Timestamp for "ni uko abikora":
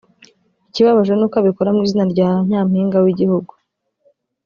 1.15-1.73